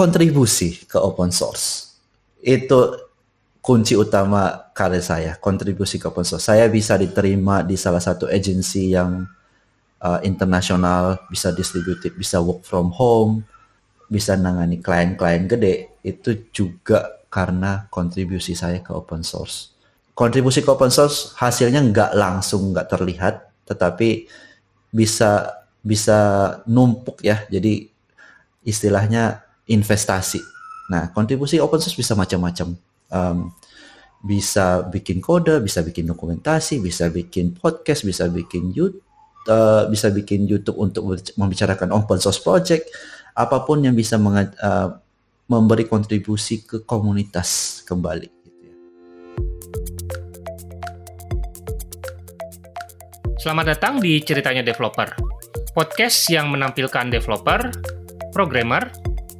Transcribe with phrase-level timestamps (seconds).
[0.00, 1.92] kontribusi ke open source.
[2.40, 2.96] Itu
[3.60, 6.48] kunci utama karir saya kontribusi ke open source.
[6.48, 9.28] Saya bisa diterima di salah satu agensi yang
[10.00, 13.44] uh, internasional bisa distributed bisa work from home
[14.08, 15.92] bisa nangani klien-klien gede.
[16.00, 19.76] Itu juga karena kontribusi saya ke open source.
[20.16, 24.24] Kontribusi ke open source hasilnya nggak langsung nggak terlihat tetapi
[24.88, 26.18] bisa bisa
[26.64, 27.44] numpuk ya.
[27.52, 27.92] Jadi
[28.64, 30.42] istilahnya investasi
[30.90, 32.74] nah kontribusi open source bisa macam-macam
[33.14, 33.54] um,
[34.20, 39.00] bisa bikin kode, bisa bikin dokumentasi, bisa bikin podcast, bisa bikin YouTube,
[39.48, 42.92] uh, bisa bikin YouTube untuk membicarakan open source project,
[43.32, 44.88] apa pun yang bisa uh,
[45.48, 48.28] memberi kontribusi ke komunitas kembali.
[48.28, 48.74] Gitu ya.
[53.40, 55.16] Selamat datang di Ceritanya Developer,
[55.72, 57.72] podcast yang menampilkan developer,
[58.36, 58.92] programmer,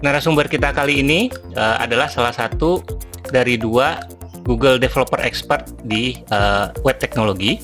[0.00, 1.28] Narasumber kita kali ini
[1.60, 2.80] uh, adalah salah satu
[3.28, 4.00] dari dua
[4.48, 7.60] Google Developer Expert di uh, web teknologi.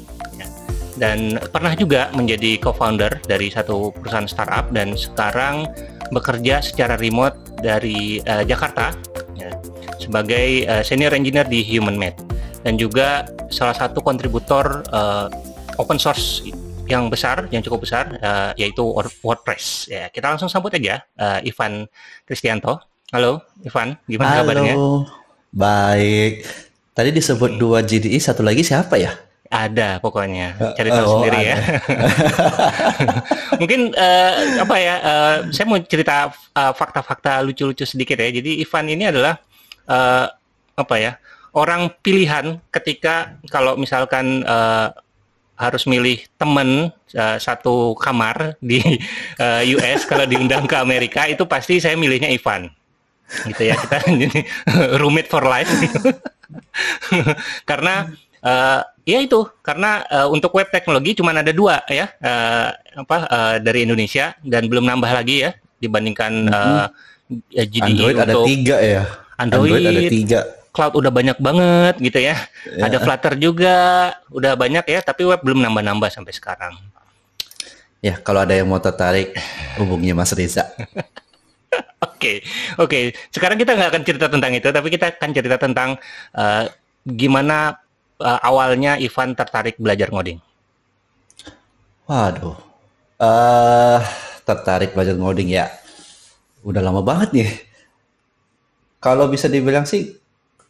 [0.97, 5.69] Dan pernah juga menjadi co-founder dari satu perusahaan startup dan sekarang
[6.09, 8.97] bekerja secara remote dari uh, Jakarta
[9.37, 9.53] ya,
[10.01, 12.17] sebagai uh, senior engineer di HumanMed
[12.64, 15.29] dan juga salah satu kontributor uh,
[15.77, 16.41] open source
[16.87, 18.83] yang besar, yang cukup besar, uh, yaitu
[19.23, 19.91] WordPress.
[19.91, 21.91] Ya, kita langsung sambut aja uh, Ivan
[22.23, 22.79] Kristianto.
[23.11, 24.41] Halo, Ivan, gimana Halo.
[24.42, 24.75] kabarnya?
[25.55, 26.34] Baik.
[26.97, 29.14] Tadi disebut dua GDI, satu lagi siapa ya?
[29.47, 31.57] Ada pokoknya, cari tahu oh, sendiri ya.
[33.63, 34.33] Mungkin uh,
[34.67, 34.95] apa ya?
[34.98, 38.27] Uh, saya mau cerita fakta-fakta uh, lucu-lucu sedikit ya.
[38.35, 39.39] Jadi Ivan ini adalah
[39.86, 40.27] uh,
[40.75, 41.14] apa ya?
[41.55, 44.91] Orang pilihan ketika kalau misalkan uh,
[45.56, 49.00] harus milih temen uh, satu kamar di
[49.40, 52.68] uh, eh, US kalau diundang ke Amerika itu pasti saya milihnya Ivan.
[53.27, 54.28] Gitu ya kita ini
[55.00, 55.68] roommate for life.
[57.68, 58.12] Karena
[58.45, 62.70] uh, ya itu karena uh, untuk web teknologi cuma ada dua ya uh,
[63.02, 66.86] apa uh, dari Indonesia dan belum nambah lagi ya dibandingkan uh,
[67.55, 69.02] GDE Android untuk ada tiga ya.
[69.36, 70.40] Android, Android ada tiga
[70.77, 72.37] cloud udah banyak banget gitu ya.
[72.69, 72.85] ya.
[72.85, 76.77] Ada Flutter juga, udah banyak ya, tapi web belum nambah-nambah sampai sekarang.
[78.05, 79.33] Ya, kalau ada yang mau tertarik,
[79.81, 80.69] hubungi Mas Riza.
[81.97, 82.41] Oke,
[82.77, 82.89] oke.
[82.89, 83.29] Okay, okay.
[83.33, 86.01] Sekarang kita nggak akan cerita tentang itu, tapi kita akan cerita tentang
[86.33, 86.64] uh,
[87.05, 87.77] gimana
[88.20, 90.41] uh, awalnya Ivan tertarik belajar ngoding.
[92.08, 92.57] Waduh,
[93.20, 94.01] uh,
[94.45, 95.69] tertarik belajar ngoding ya.
[96.64, 97.51] Udah lama banget nih.
[99.01, 100.17] Kalau bisa dibilang sih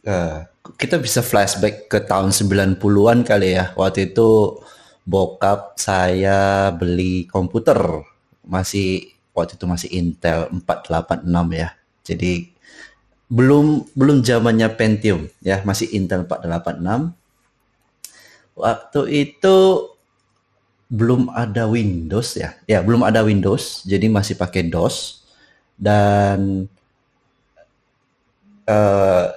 [0.07, 0.47] Uh,
[0.79, 3.75] kita bisa flashback ke tahun 90-an kali ya.
[3.75, 4.55] Waktu itu
[5.03, 8.07] bokap saya beli komputer
[8.47, 11.69] masih waktu itu masih Intel 486 ya.
[12.07, 12.51] Jadi
[13.27, 17.11] belum belum zamannya Pentium ya, masih Intel 486.
[18.57, 19.57] Waktu itu
[20.87, 22.55] belum ada Windows ya.
[22.65, 25.27] Ya, belum ada Windows, jadi masih pakai DOS
[25.77, 26.65] dan
[28.65, 29.27] uh,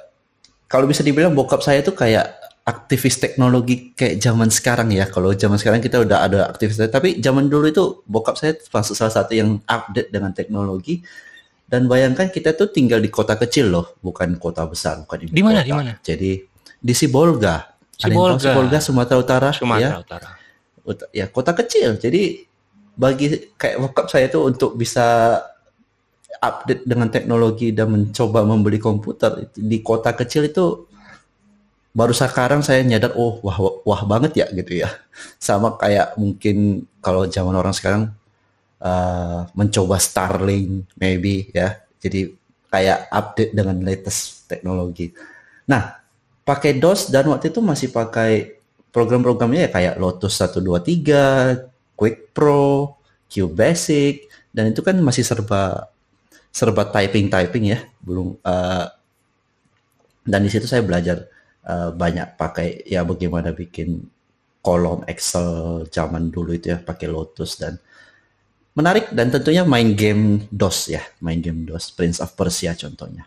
[0.71, 2.31] kalau bisa dibilang bokap saya tuh kayak
[2.63, 5.11] aktivis teknologi kayak zaman sekarang ya.
[5.11, 9.11] Kalau zaman sekarang kita udah ada aktivis, tapi zaman dulu itu bokap saya termasuk salah
[9.11, 11.03] satu yang update dengan teknologi.
[11.67, 15.63] Dan bayangkan kita tuh tinggal di kota kecil loh, bukan kota besar, bukan di mana?
[15.67, 15.99] Di mana?
[16.03, 16.39] Jadi
[16.79, 17.67] di Sibolga.
[17.95, 18.39] Sibolga.
[18.39, 19.49] Sibolga Sumatera Utara.
[19.51, 20.03] Sumatera ya.
[20.03, 20.31] Utara.
[21.11, 21.99] Ya kota kecil.
[21.99, 22.47] Jadi
[22.95, 25.39] bagi kayak bokap saya tuh untuk bisa
[26.41, 29.53] update dengan teknologi dan mencoba membeli komputer.
[29.53, 30.89] Di kota kecil itu
[31.93, 34.89] baru sekarang saya nyadar oh wah wah banget ya gitu ya.
[35.39, 38.13] Sama kayak mungkin kalau zaman orang sekarang
[38.81, 41.77] uh, mencoba Starlink maybe ya.
[42.01, 42.33] Jadi
[42.73, 45.13] kayak update dengan latest teknologi.
[45.69, 46.01] Nah
[46.41, 48.59] pakai DOS dan waktu itu masih pakai
[48.91, 52.97] program-programnya ya kayak Lotus 123 Quick Pro
[53.31, 55.93] QBasic dan itu kan masih serba
[56.51, 57.79] serba typing typing ya.
[58.03, 58.87] Belum uh,
[60.27, 61.27] dan di situ saya belajar
[61.65, 64.05] uh, banyak pakai ya bagaimana bikin
[64.61, 67.81] kolom Excel zaman dulu itu ya pakai Lotus dan
[68.77, 69.09] menarik.
[69.15, 73.25] Dan tentunya main game DOS ya main game DOS Prince of Persia contohnya.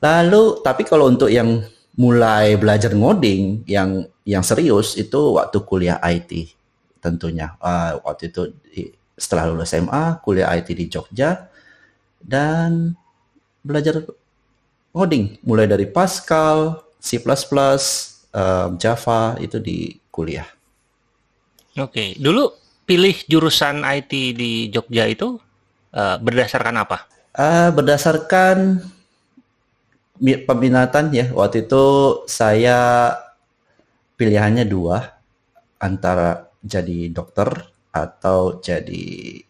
[0.00, 1.60] Lalu tapi kalau untuk yang
[2.00, 6.56] mulai belajar ngoding yang yang serius itu waktu kuliah IT
[7.04, 7.58] tentunya.
[7.60, 8.56] Uh, waktu itu
[9.20, 11.49] setelah lulus SMA, kuliah IT di Jogja
[12.20, 12.94] dan
[13.64, 14.04] belajar
[14.92, 20.46] ngoding mulai dari Pascal, C++, uh, Java itu di kuliah.
[21.78, 22.50] Oke, dulu
[22.84, 25.38] pilih jurusan IT di Jogja itu
[25.94, 27.06] uh, berdasarkan apa?
[27.30, 28.82] Uh, berdasarkan
[30.20, 31.30] peminatan ya.
[31.30, 31.84] Waktu itu
[32.26, 33.14] saya
[34.18, 35.16] pilihannya dua
[35.80, 37.48] antara jadi dokter
[37.94, 39.40] atau jadi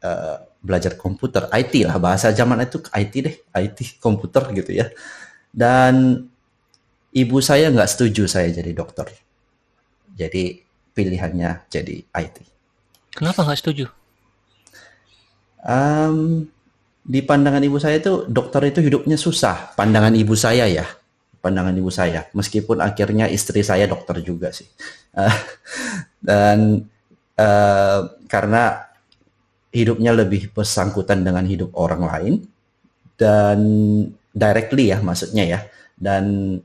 [0.00, 4.86] uh, belajar komputer IT lah bahasa zaman itu IT deh IT komputer gitu ya.
[5.52, 6.26] Dan
[7.16, 9.08] ibu saya nggak setuju saya jadi dokter.
[10.16, 10.60] Jadi
[10.96, 12.56] pilihannya jadi IT
[13.16, 13.88] kenapa nggak setuju?
[15.64, 16.46] Um,
[17.02, 19.72] di pandangan ibu saya itu dokter itu hidupnya susah.
[19.72, 20.84] Pandangan ibu saya ya
[21.40, 22.28] pandangan ibu saya.
[22.36, 24.68] Meskipun akhirnya istri saya dokter juga sih.
[25.16, 25.32] Uh,
[26.28, 26.84] dan
[27.40, 28.85] uh, karena
[29.76, 32.34] hidupnya lebih bersangkutan dengan hidup orang lain
[33.20, 33.60] dan
[34.32, 35.60] directly ya maksudnya ya.
[35.96, 36.56] Dan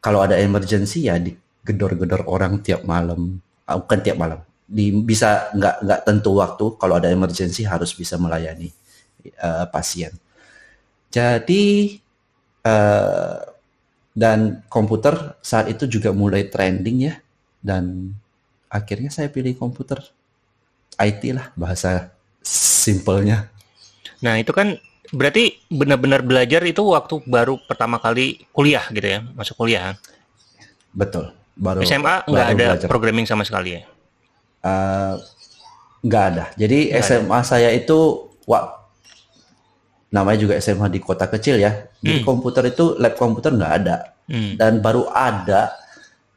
[0.00, 3.40] kalau ada emergency ya digedor-gedor orang tiap malam.
[3.68, 4.40] Uh, bukan tiap malam.
[4.64, 8.72] Di bisa nggak nggak tentu waktu kalau ada emergency harus bisa melayani
[9.40, 10.12] uh, pasien.
[11.12, 11.98] Jadi
[12.64, 13.36] uh,
[14.16, 17.14] dan komputer saat itu juga mulai trending ya.
[17.60, 18.16] Dan
[18.72, 20.00] akhirnya saya pilih komputer
[21.00, 22.12] IT lah bahasa
[22.44, 23.48] simpelnya.
[24.24, 24.76] Nah itu kan
[25.10, 29.98] berarti benar-benar belajar itu waktu baru pertama kali kuliah gitu ya masuk kuliah.
[30.94, 31.34] Betul.
[31.58, 32.88] Baru SMA nggak ada belajar.
[32.88, 33.82] programming sama sekali ya?
[34.60, 35.20] Uh,
[36.06, 36.44] nggak ada.
[36.56, 37.46] Jadi gak SMA ada.
[37.46, 38.80] saya itu wah
[40.10, 41.86] namanya juga SMA di kota kecil ya.
[42.02, 42.26] Jadi hmm.
[42.26, 43.96] komputer itu lab komputer nggak ada.
[44.30, 44.54] Hmm.
[44.56, 45.74] Dan baru ada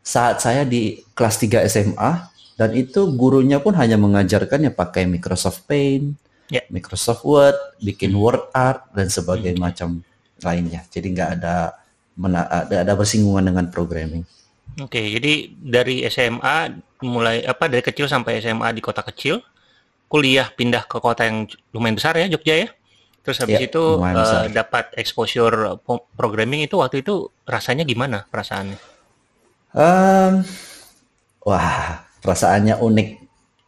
[0.03, 5.65] saat saya di kelas 3 SMA dan itu gurunya pun hanya mengajarkan ya pakai Microsoft
[5.65, 6.13] Paint,
[6.53, 6.65] yeah.
[6.69, 8.21] Microsoft Word, bikin hmm.
[8.21, 9.65] word art dan sebagainya hmm.
[9.65, 9.89] macam
[10.43, 10.81] lainnya.
[10.89, 11.77] Jadi nggak ada
[12.13, 14.21] ada, ada bersinggungan dengan programming.
[14.81, 19.41] Oke, okay, jadi dari SMA mulai apa dari kecil sampai SMA di kota kecil,
[20.09, 22.69] kuliah pindah ke kota yang lumayan besar ya Jogja ya?
[23.23, 25.79] Terus habis ya, itu uh, dapat exposure
[26.19, 28.75] programming itu waktu itu rasanya gimana perasaannya?
[29.73, 30.43] Um,
[31.47, 33.09] wah, perasaannya unik.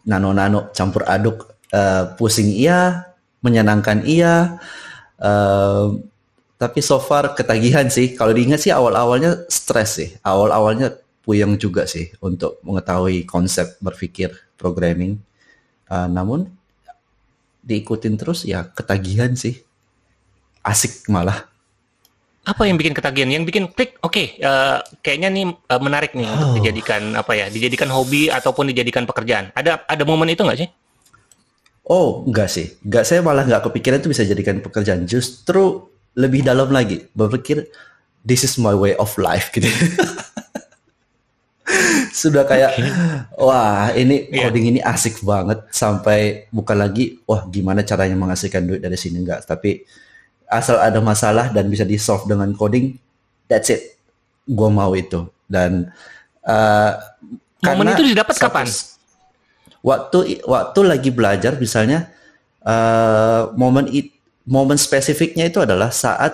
[0.06, 3.12] Nano-nano campur aduk, uh, pusing iya,
[3.44, 4.62] menyenangkan iya.
[5.20, 6.00] Uh,
[6.56, 8.16] tapi so far ketagihan sih.
[8.16, 10.10] Kalau diingat sih awal-awalnya stres sih.
[10.24, 15.20] Awal-awalnya puyeng juga sih untuk mengetahui konsep berpikir programming.
[15.92, 16.48] Uh, namun
[17.66, 19.66] diikutin terus ya ketagihan sih
[20.62, 21.50] asik malah
[22.46, 26.14] apa yang bikin ketagihan yang bikin klik oke okay, uh, eh, kayaknya nih uh, menarik
[26.14, 26.34] nih oh.
[26.38, 30.70] untuk dijadikan apa ya dijadikan hobi ataupun dijadikan pekerjaan ada ada momen itu nggak sih
[31.90, 36.70] oh enggak sih enggak saya malah nggak kepikiran itu bisa jadikan pekerjaan justru lebih dalam
[36.70, 37.66] lagi berpikir
[38.22, 39.68] this is my way of life gitu
[42.16, 42.88] sudah kayak okay.
[43.42, 44.48] wah ini iya.
[44.48, 44.74] coding yeah.
[44.78, 49.84] ini asik banget sampai bukan lagi wah gimana caranya menghasilkan duit dari sini enggak tapi
[50.50, 52.98] asal ada masalah dan bisa di solve dengan coding
[53.50, 53.98] that's it.
[54.46, 55.26] Gue mau itu.
[55.46, 55.90] Dan
[56.46, 56.92] uh,
[57.62, 58.66] momen itu didapat kapan?
[59.86, 62.10] waktu waktu lagi belajar misalnya
[62.66, 64.10] uh, momen it,
[64.50, 66.34] momen spesifiknya itu adalah saat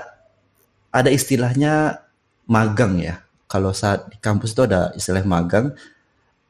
[0.92, 2.00] ada istilahnya
[2.48, 3.20] magang ya.
[3.52, 5.76] Kalau saat di kampus itu ada istilah magang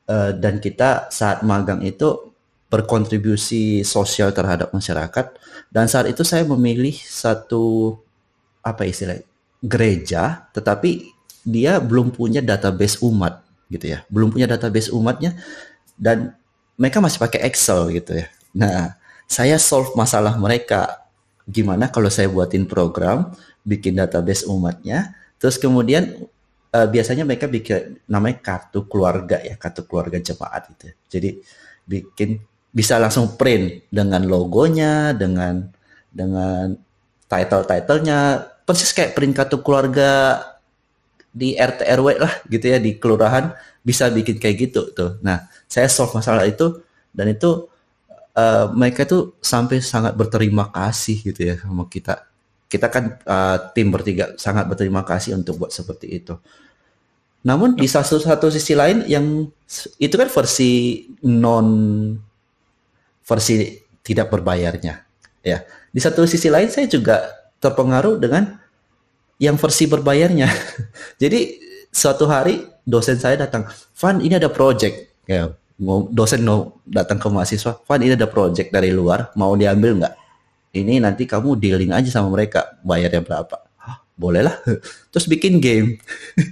[0.06, 2.31] uh, dan kita saat magang itu
[2.72, 5.36] berkontribusi sosial terhadap masyarakat.
[5.68, 8.00] Dan saat itu saya memilih satu
[8.64, 9.20] apa istilah
[9.60, 11.12] gereja tetapi
[11.44, 14.08] dia belum punya database umat gitu ya.
[14.08, 15.36] Belum punya database umatnya
[16.00, 16.32] dan
[16.80, 18.26] mereka masih pakai Excel gitu ya.
[18.56, 18.96] Nah
[19.28, 21.04] saya solve masalah mereka.
[21.46, 23.36] Gimana kalau saya buatin program
[23.68, 26.30] bikin database umatnya terus kemudian
[26.72, 30.88] uh, biasanya mereka bikin namanya kartu keluarga ya, kartu keluarga jemaat itu.
[31.12, 31.30] Jadi
[31.86, 32.40] bikin
[32.72, 35.68] bisa langsung print dengan logonya, dengan
[36.12, 36.76] dengan
[37.28, 38.20] title-titlenya,
[38.68, 40.44] persis kayak print kartu keluarga
[41.32, 45.20] di RT RW lah gitu ya di kelurahan bisa bikin kayak gitu tuh.
[45.24, 46.84] Nah, saya solve masalah itu
[47.16, 47.72] dan itu
[48.36, 52.28] uh, mereka tuh sampai sangat berterima kasih gitu ya sama kita.
[52.72, 56.36] Kita kan uh, tim bertiga sangat berterima kasih untuk buat seperti itu.
[57.42, 59.50] Namun di satu satu sisi lain yang
[59.98, 61.68] itu kan versi non
[63.26, 65.06] versi tidak berbayarnya
[65.46, 65.62] ya.
[65.92, 67.28] Di satu sisi lain saya juga
[67.60, 68.58] terpengaruh dengan
[69.42, 70.48] yang versi berbayarnya.
[71.22, 71.60] Jadi
[71.92, 75.12] suatu hari dosen saya datang, Van ini ada project.
[75.28, 75.52] Ya,
[76.14, 80.16] dosen no datang ke mahasiswa, Van ini ada project dari luar, mau diambil nggak?
[80.72, 83.72] Ini nanti kamu dealing aja sama mereka, bayarnya berapa?
[84.22, 84.56] boleh lah.
[85.12, 85.98] Terus bikin game,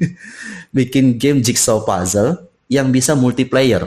[0.78, 3.86] bikin game jigsaw puzzle yang bisa multiplayer.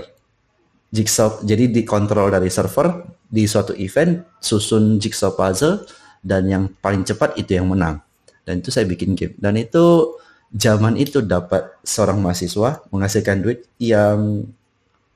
[0.93, 5.89] Jigsaw, jadi dikontrol dari server di suatu event, susun jigsaw puzzle
[6.21, 8.05] dan yang paling cepat itu yang menang.
[8.45, 9.33] Dan itu saya bikin game.
[9.41, 10.17] Dan itu
[10.53, 14.45] zaman itu dapat seorang mahasiswa menghasilkan duit yang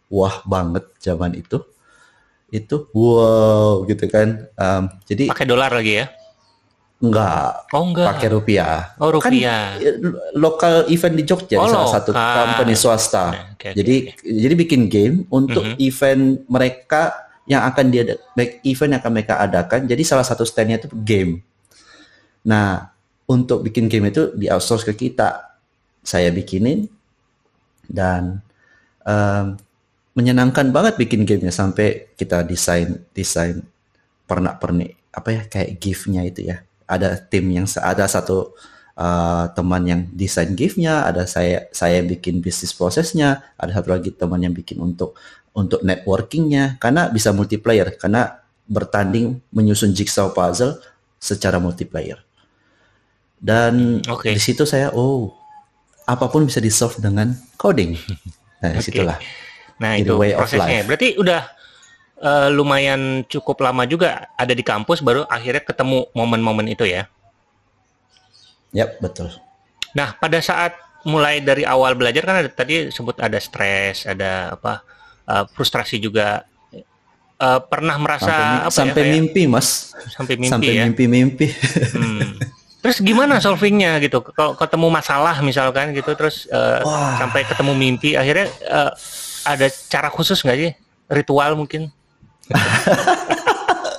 [0.09, 1.61] wah banget zaman itu.
[2.49, 4.49] Itu wow gitu kan.
[4.56, 6.06] Um, jadi pakai dolar lagi ya?
[6.97, 7.69] Enggak.
[7.76, 8.09] Oh enggak.
[8.17, 8.97] Pakai rupiah.
[8.97, 9.76] Oh rupiah.
[9.76, 13.53] Kan lokal event di Jogja oh, salah satu company swasta.
[13.53, 14.33] Okay, okay, jadi okay.
[14.33, 15.87] jadi bikin game untuk mm -hmm.
[15.93, 17.03] event mereka
[17.45, 18.17] yang akan dia
[18.65, 19.85] event yang akan mereka adakan.
[19.85, 21.45] Jadi salah satu standnya itu game.
[22.49, 22.88] Nah
[23.29, 25.53] untuk bikin game itu di outsource ke kita.
[26.07, 26.87] Saya bikinin
[27.91, 28.41] dan
[29.05, 29.59] um,
[30.17, 33.61] menyenangkan banget bikin gamenya sampai kita desain desain
[34.25, 38.55] pernak pernik apa ya kayak giftnya itu ya ada tim yang ada satu
[38.97, 44.40] uh, teman yang desain giftnya ada saya saya bikin bisnis prosesnya ada satu lagi teman
[44.43, 45.19] yang bikin untuk
[45.57, 46.76] untuk networkingnya.
[46.76, 50.76] Karena bisa multiplayer karena bertanding menyusun jigsaw puzzle
[51.16, 52.21] secara multiplayer.
[53.40, 54.37] Dan okay.
[54.37, 55.33] di situ saya oh
[56.07, 57.97] apa pun bisa di solve dengan coding.
[58.61, 58.81] Nah okay.
[58.81, 59.19] di situlah
[59.76, 60.88] nah itu way prosesnya.
[60.88, 61.45] berarti udah
[62.20, 67.08] uh, lumayan cukup lama juga ada di kampus baru akhirnya ketemu momen-momen itu ya.
[68.76, 69.32] Yap, betul.
[69.96, 74.85] Nah, pada saat mulai dari awal belajar kan ada, tadi sebut ada stres, ada apa
[75.28, 76.44] uh, frustrasi juga.
[77.37, 79.92] Uh, pernah merasa sampai, apa sampai ya, mimpi, Mas.
[80.08, 80.85] Sampai mimpi sampai ya.
[80.88, 81.46] mimpi-mimpi.
[81.92, 82.40] Hmm.
[82.87, 84.23] Terus gimana solvingnya gitu?
[84.23, 86.87] Kalau ketemu masalah misalkan gitu, terus uh,
[87.18, 88.94] sampai ketemu mimpi, akhirnya uh,
[89.42, 90.70] ada cara khusus nggak sih?
[91.11, 91.90] Ritual mungkin?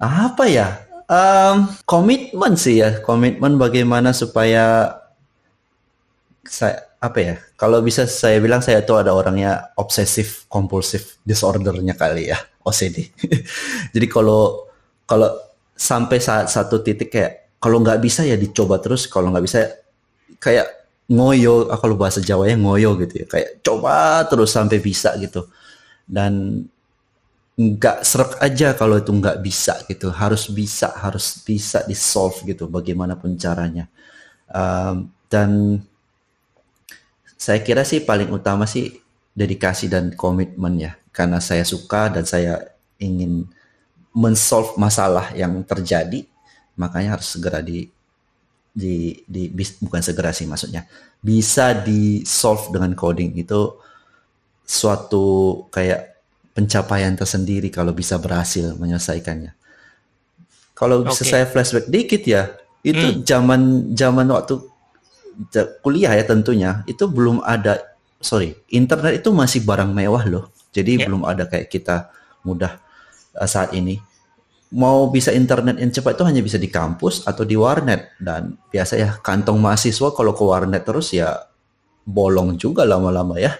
[0.00, 0.86] Apa ya?
[1.10, 4.94] Um, komitmen sih ya, komitmen bagaimana supaya
[6.46, 7.34] saya apa ya?
[7.58, 13.10] Kalau bisa saya bilang saya tuh ada orangnya obsesif kompulsif disordernya kali ya, OCD.
[13.94, 14.70] Jadi kalau
[15.02, 15.34] kalau
[15.74, 19.66] sampai saat satu titik kayak kalau nggak bisa ya dicoba terus, kalau nggak bisa
[20.38, 20.70] kayak
[21.10, 25.50] ngoyo, kalau bahasa Jawa ya ngoyo gitu ya, kayak coba terus sampai bisa gitu.
[26.06, 26.62] Dan
[27.60, 30.08] nggak serak aja kalau itu nggak bisa gitu.
[30.08, 33.84] Harus bisa harus bisa di solve gitu bagaimanapun caranya.
[34.48, 35.82] Um, dan
[37.36, 38.96] saya kira sih paling utama sih
[39.36, 40.92] dedikasi dan komitmen ya.
[41.12, 42.64] Karena saya suka dan saya
[42.96, 43.44] ingin
[44.16, 46.26] mensolve masalah yang terjadi
[46.74, 47.86] makanya harus segera di
[48.70, 49.50] di, di
[49.82, 50.88] bukan segera sih maksudnya.
[51.20, 53.36] Bisa di solve dengan coding.
[53.36, 53.82] Itu
[54.64, 56.09] suatu kayak
[56.52, 59.54] pencapaian tersendiri kalau bisa berhasil menyelesaikannya.
[60.74, 61.32] Kalau bisa okay.
[61.36, 63.22] saya flashback dikit ya, itu hmm.
[63.28, 63.60] zaman
[63.92, 64.64] zaman waktu
[65.80, 67.80] kuliah ya tentunya itu belum ada
[68.20, 70.44] sorry internet itu masih barang mewah loh.
[70.70, 71.06] Jadi yeah.
[71.08, 72.12] belum ada kayak kita
[72.44, 72.78] mudah
[73.36, 74.00] uh, saat ini.
[74.70, 78.94] Mau bisa internet yang cepat itu hanya bisa di kampus atau di warnet dan biasa
[78.94, 81.42] ya kantong mahasiswa kalau ke warnet terus ya
[82.06, 83.50] bolong juga lama-lama ya.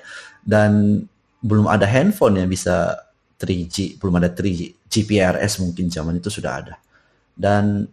[0.41, 1.03] Dan
[1.41, 2.97] belum ada handphone yang bisa
[3.41, 6.75] 3G, belum ada 3G, GPRS mungkin zaman itu sudah ada.
[7.33, 7.89] Dan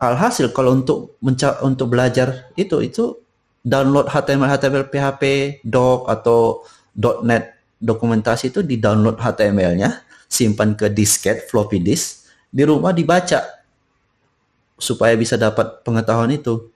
[0.00, 3.20] alhasil kalau untuk menca untuk belajar itu itu
[3.64, 5.22] download HTML, HTML, PHP,
[5.64, 6.64] doc atau
[6.96, 13.44] .NET dokumentasi itu di download HTML-nya, simpan ke disket, floppy disk, di rumah dibaca
[14.80, 16.68] supaya bisa dapat pengetahuan itu.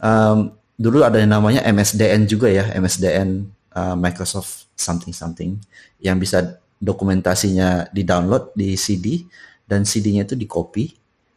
[0.00, 5.60] Um, dulu ada yang namanya MSDN juga ya, MSDN uh, Microsoft something something
[6.00, 9.22] yang bisa dokumentasinya di download di CD
[9.68, 10.90] dan CD-nya itu di copy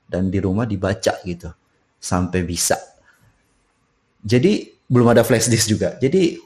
[0.07, 1.51] dan di rumah dibaca gitu
[1.99, 2.79] sampai bisa.
[4.23, 5.99] Jadi belum ada flash disk juga.
[5.99, 6.39] Jadi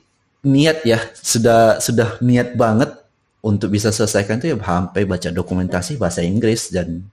[0.46, 2.94] niat ya sudah sudah niat banget
[3.42, 7.06] untuk bisa selesaikan itu ya sampai baca dokumentasi bahasa Inggris dan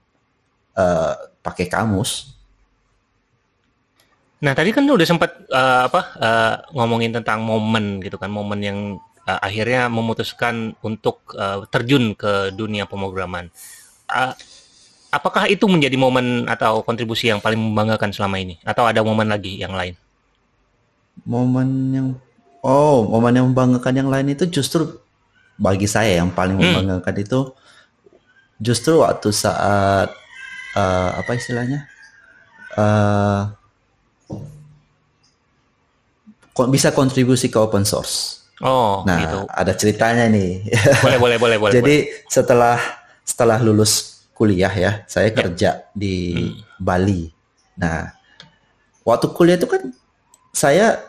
[0.75, 1.13] uh,
[1.45, 2.34] pakai kamus.
[4.43, 8.79] Nah tadi kan udah sempat uh, apa uh, ngomongin tentang momen gitu kan momen yang
[9.25, 13.49] uh, akhirnya memutuskan untuk uh, terjun ke dunia pemrograman.
[14.05, 14.35] Uh,
[15.09, 19.57] apakah itu menjadi momen atau kontribusi yang paling membanggakan selama ini, atau ada momen lagi
[19.57, 19.97] yang lain?
[21.25, 22.07] Momen yang
[22.61, 24.99] oh, momen yang membanggakan yang lain itu justru
[25.55, 26.63] bagi saya yang paling hmm.
[26.67, 27.39] membanggakan itu
[28.59, 30.11] justru waktu saat
[30.75, 31.87] uh, apa istilahnya
[32.75, 33.51] uh,
[36.71, 38.47] bisa kontribusi ke open source.
[38.63, 39.39] Oh, nah, gitu.
[39.51, 40.63] ada ceritanya nih.
[41.03, 41.73] Boleh, boleh, boleh, boleh.
[41.75, 42.31] Jadi boleh.
[42.31, 42.77] setelah
[43.27, 45.35] setelah lulus kuliah ya, saya ya.
[45.35, 46.79] kerja di hmm.
[46.79, 47.27] Bali.
[47.75, 48.15] Nah,
[49.03, 49.91] waktu kuliah itu kan
[50.55, 51.03] saya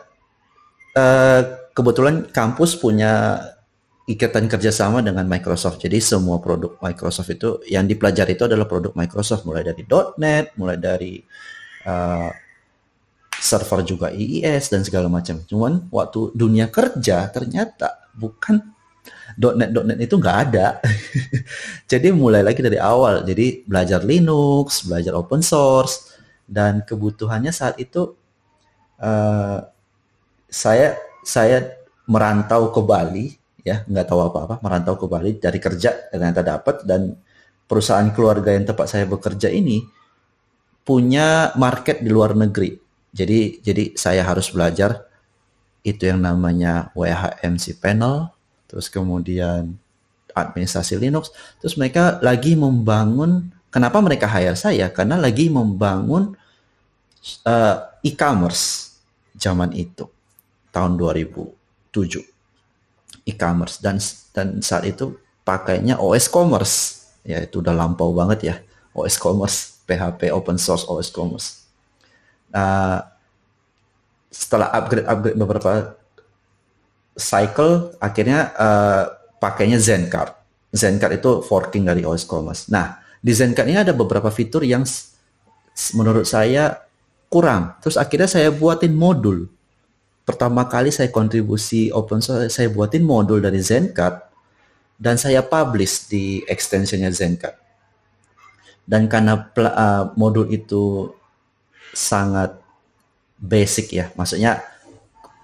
[0.91, 3.39] uh, kebetulan kampus punya
[4.07, 5.83] ikatan kerjasama dengan Microsoft.
[5.83, 9.83] Jadi semua produk Microsoft itu yang dipelajari itu adalah produk Microsoft, mulai dari
[10.19, 11.19] .NET, mulai dari
[11.87, 12.31] uh,
[13.47, 15.39] server juga IIS dan segala macam.
[15.47, 18.59] Cuman waktu dunia kerja ternyata bukan
[19.39, 20.83] .NET .NET itu nggak ada.
[21.91, 23.23] Jadi mulai lagi dari awal.
[23.23, 28.15] Jadi belajar Linux, belajar open source dan kebutuhannya saat itu
[29.03, 29.59] uh,
[30.47, 30.95] saya
[31.27, 31.75] saya
[32.07, 33.35] merantau ke Bali
[33.67, 37.19] ya nggak tahu apa-apa merantau ke Bali dari kerja ternyata dapat dan
[37.67, 39.83] perusahaan keluarga yang tempat saya bekerja ini
[40.87, 42.86] punya market di luar negeri
[43.17, 45.09] jadi jadi saya harus belajar
[45.81, 48.29] itu yang namanya WHMC panel,
[48.69, 49.73] terus kemudian
[50.37, 54.93] administrasi Linux, terus mereka lagi membangun kenapa mereka hire saya?
[54.93, 56.37] Karena lagi membangun
[57.41, 58.93] uh, e-commerce
[59.33, 60.05] zaman itu
[60.69, 62.21] tahun 2007
[63.25, 63.97] e-commerce dan
[64.29, 67.09] dan saat itu pakainya OS Commerce.
[67.25, 68.55] Ya itu udah lampau banget ya
[68.93, 71.56] OS Commerce PHP open source OS Commerce
[72.53, 72.99] uh,
[74.27, 75.97] setelah upgrade upgrade beberapa
[77.17, 79.03] cycle akhirnya uh,
[79.41, 80.37] pakainya Zencard.
[80.69, 82.69] Zencard itu forking dari OS Commerce.
[82.69, 84.85] Nah, di Zencard ini ada beberapa fitur yang
[85.97, 86.85] menurut saya
[87.31, 87.77] kurang.
[87.81, 89.49] Terus akhirnya saya buatin modul.
[90.27, 94.27] Pertama kali saya kontribusi open source, saya buatin modul dari Zencard
[94.99, 97.55] dan saya publish di extensionnya Zencard.
[98.87, 101.11] Dan karena uh, modul itu
[101.97, 102.53] sangat
[103.41, 104.61] basic ya, maksudnya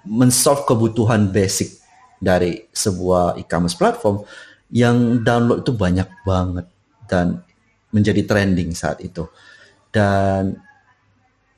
[0.05, 1.81] mensolve kebutuhan basic
[2.22, 4.22] dari sebuah e-commerce platform
[4.70, 6.66] yang download itu banyak banget
[7.09, 7.42] dan
[7.89, 9.25] menjadi trending saat itu.
[9.94, 10.57] Dan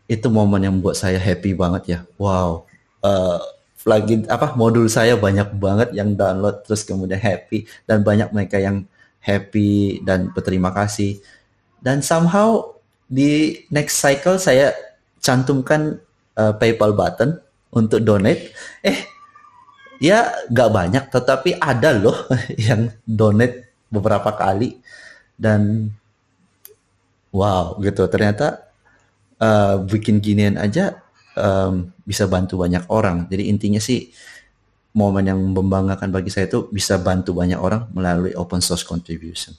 [0.06, 2.00] itu momen yang membuat saya happy banget ya.
[2.20, 2.68] Wow,
[3.02, 3.40] uh,
[3.86, 8.84] lagi apa modul saya banyak banget yang download terus kemudian happy dan banyak mereka yang
[9.24, 11.24] happy dan berterima kasih.
[11.80, 12.75] Dan somehow
[13.06, 14.74] di next cycle saya
[15.22, 16.02] cantumkan
[16.38, 17.38] uh, PayPal button
[17.74, 18.54] untuk donate.
[18.86, 18.98] Eh,
[20.02, 22.30] ya nggak banyak, tetapi ada loh
[22.68, 24.78] yang donate beberapa kali
[25.38, 25.92] dan
[27.34, 28.06] wow gitu.
[28.10, 28.66] Ternyata
[29.42, 31.02] uh, bikin ginian aja
[31.38, 33.28] um, bisa bantu banyak orang.
[33.30, 34.10] Jadi intinya sih
[34.96, 39.52] momen yang membanggakan bagi saya itu bisa bantu banyak orang melalui open source contribution.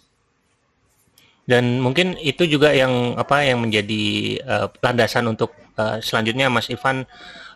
[1.47, 4.05] Dan mungkin itu juga yang apa yang menjadi
[4.43, 7.07] uh, landasan untuk uh, selanjutnya Mas Ivan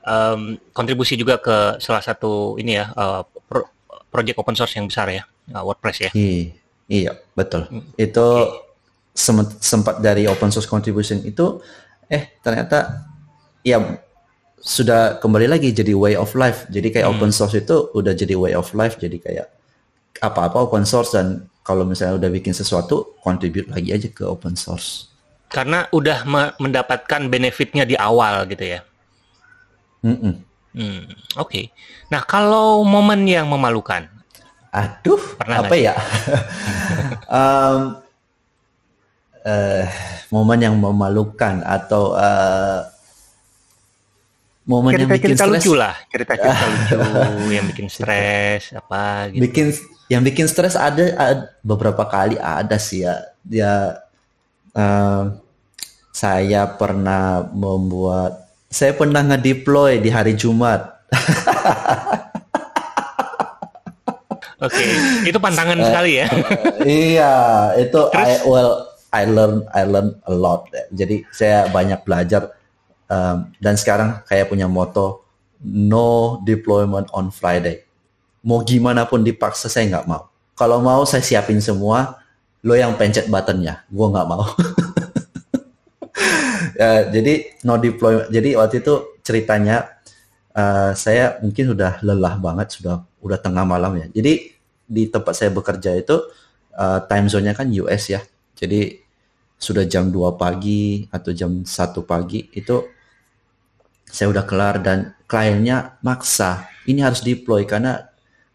[0.06, 3.66] um, kontribusi juga ke salah satu ini ya uh, pro
[4.10, 6.10] project open source yang besar ya uh, WordPress ya.
[6.14, 6.54] Iya,
[6.86, 7.66] iya betul.
[7.66, 7.82] Hmm.
[7.98, 9.58] Itu okay.
[9.58, 11.58] sempat dari open source contribution itu
[12.06, 13.10] eh ternyata
[13.66, 13.98] ya
[14.60, 16.68] sudah kembali lagi jadi way of life.
[16.70, 17.14] Jadi kayak hmm.
[17.18, 19.00] open source itu udah jadi way of life.
[19.02, 19.50] Jadi kayak
[20.20, 25.12] apa-apa open source dan kalau misalnya udah bikin sesuatu, contribute lagi aja ke open source.
[25.50, 26.24] Karena udah
[26.62, 28.80] mendapatkan benefitnya di awal gitu ya.
[30.00, 30.34] Mm -mm.
[30.70, 31.02] Hmm,
[31.34, 31.50] Oke.
[31.50, 31.64] Okay.
[32.14, 34.06] Nah kalau momen yang memalukan,
[34.70, 35.94] aduh, Pernah apa ya?
[37.26, 37.98] um,
[39.50, 39.84] uh,
[40.30, 42.86] momen yang memalukan atau uh,
[44.62, 46.98] momen cerita, yang bikin cerita lucu lah, cerita-cerita lucu
[47.50, 49.42] yang bikin stres apa gitu.
[49.50, 49.66] Bikin
[50.10, 54.02] yang bikin stres ada, ada beberapa kali ada sih ya dia
[54.74, 55.38] uh,
[56.10, 60.98] saya pernah membuat saya pernah ngedeploy di hari Jumat
[64.60, 65.24] Oke, okay.
[65.24, 66.28] itu pantangan uh, sekali ya.
[66.84, 67.34] iya,
[67.80, 68.44] itu Terus?
[68.44, 70.68] I well I learn I learn a lot.
[70.92, 72.52] Jadi saya banyak belajar
[73.08, 75.24] um, dan sekarang kayak punya moto
[75.64, 77.88] no deployment on Friday
[78.40, 80.28] mau gimana pun dipaksa saya nggak mau.
[80.56, 82.20] Kalau mau saya siapin semua,
[82.60, 84.44] lo yang pencet buttonnya, gue nggak mau.
[86.80, 88.28] ya, jadi no deploy.
[88.28, 89.88] Jadi waktu itu ceritanya
[90.52, 94.06] uh, saya mungkin sudah lelah banget, sudah udah tengah malam ya.
[94.12, 94.52] Jadi
[94.84, 96.16] di tempat saya bekerja itu
[96.76, 98.20] uh, time zone-nya kan US ya.
[98.56, 99.00] Jadi
[99.60, 101.68] sudah jam 2 pagi atau jam 1
[102.08, 102.80] pagi itu
[104.08, 108.09] saya udah kelar dan kliennya maksa ini harus deploy karena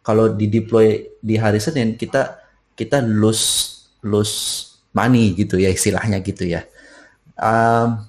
[0.05, 2.37] kalau di deploy di hari Senin kita
[2.77, 3.73] kita lose
[4.05, 6.61] lose money gitu ya istilahnya gitu ya.
[7.35, 8.05] Um,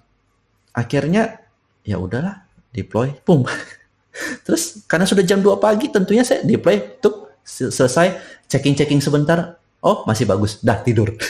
[0.77, 1.41] akhirnya
[1.83, 2.45] ya udahlah
[2.77, 3.49] deploy, pum.
[4.45, 10.29] Terus karena sudah jam 2 pagi tentunya saya deploy, tuh selesai checking-checking sebentar, oh masih
[10.29, 11.17] bagus, dah tidur.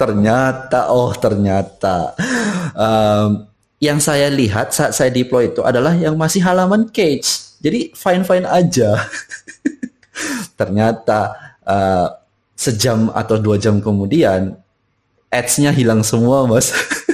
[0.00, 2.18] ternyata, oh ternyata
[2.74, 3.46] um,
[3.78, 8.46] yang saya lihat saat saya deploy itu adalah yang masih halaman cage, jadi fine fine
[8.50, 8.98] aja.
[10.58, 12.08] ternyata uh,
[12.54, 14.54] sejam atau dua jam kemudian
[15.32, 16.70] ads-nya hilang semua mas.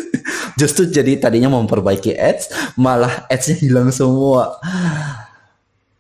[0.61, 4.58] Justru jadi tadinya memperbaiki ads malah ads-nya hilang semua.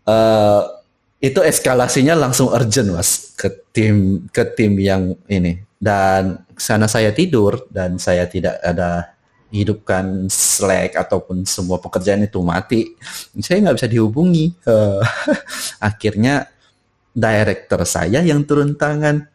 [0.02, 0.66] Uh,
[1.18, 5.62] itu eskalasinya langsung urgent mas ke tim ke tim yang ini.
[5.78, 9.14] Dan sana saya tidur dan saya tidak ada
[9.48, 12.92] hidupkan Slack ataupun semua pekerjaan itu mati
[13.40, 15.00] saya nggak bisa dihubungi uh,
[15.88, 16.52] akhirnya
[17.18, 19.26] director saya yang turun tangan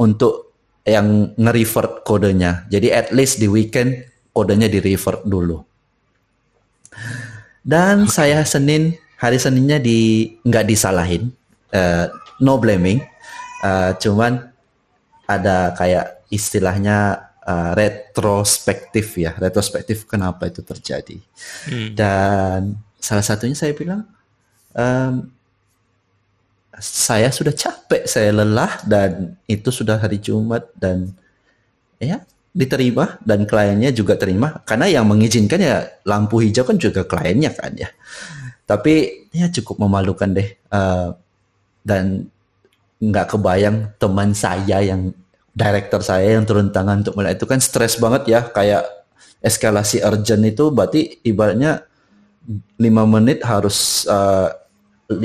[0.00, 0.50] untuk
[0.84, 2.64] yang nge-revert kodenya.
[2.72, 5.60] Jadi at least di weekend kodenya di-revert dulu.
[7.60, 8.12] Dan okay.
[8.12, 11.28] saya Senin, hari Seninnya di nggak disalahin,
[11.76, 12.08] uh,
[12.40, 13.04] no blaming,
[13.60, 14.48] uh, cuman
[15.28, 21.18] ada kayak istilahnya uh, retrospektif ya, retrospektif kenapa itu terjadi.
[21.68, 21.90] Hmm.
[21.96, 22.60] Dan
[23.00, 24.04] salah satunya saya bilang,
[24.76, 25.28] um,
[26.80, 31.12] saya sudah capek, saya lelah dan itu sudah hari Jumat dan
[32.00, 37.52] ya diterima dan kliennya juga terima karena yang mengizinkan ya lampu hijau kan juga kliennya
[37.52, 37.90] kan ya.
[38.64, 41.12] Tapi ya cukup memalukan deh uh,
[41.82, 42.30] dan
[43.00, 45.10] nggak kebayang teman saya yang
[45.50, 48.86] director saya yang turun tangan untuk mulai itu kan stres banget ya kayak
[49.42, 51.84] eskalasi urgent itu berarti ibaratnya
[52.80, 54.52] lima menit harus uh,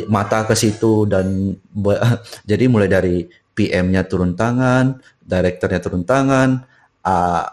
[0.10, 1.56] mata ke situ dan
[2.50, 6.68] jadi mulai dari PM-nya turun tangan, direkturnya turun tangan,
[7.08, 7.44] uh,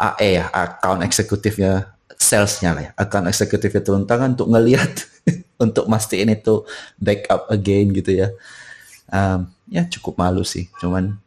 [0.00, 5.04] AE ya, account eksekutifnya, salesnya lah ya, account eksekutifnya turun tangan untuk ngelihat,
[5.64, 6.64] untuk mastiin itu
[6.96, 8.32] backup again gitu ya.
[9.12, 11.20] Um, ya cukup malu sih, cuman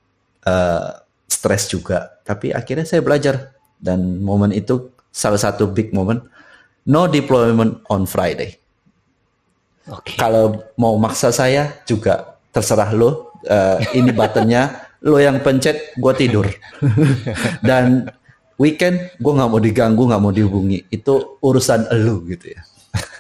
[0.45, 2.21] uh, stres juga.
[2.25, 6.23] Tapi akhirnya saya belajar dan momen itu salah satu big moment.
[6.85, 8.61] No deployment on Friday
[9.85, 10.17] Okay.
[10.17, 13.37] Kalau mau maksa saya juga terserah lo.
[13.45, 14.73] Uh, ini buttonnya
[15.07, 16.49] lo yang pencet, gue tidur.
[17.67, 18.09] Dan
[18.57, 20.89] weekend gue nggak mau diganggu, nggak mau dihubungi.
[20.89, 22.61] Itu urusan lo gitu ya.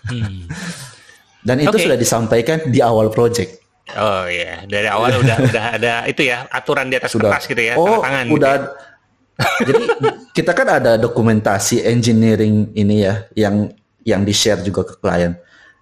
[0.09, 0.49] Hmm.
[1.47, 1.85] Dan itu okay.
[1.85, 3.61] sudah disampaikan di awal project.
[3.93, 7.37] Oh iya, dari awal udah udah ada itu ya aturan di atas sudah.
[7.37, 8.25] kertas gitu ya, oh, tangan.
[8.33, 8.53] Udah.
[8.57, 8.93] Gitu ya.
[9.67, 9.83] Jadi
[10.31, 13.69] kita kan ada dokumentasi engineering ini ya, yang
[14.07, 15.35] yang di share juga ke klien.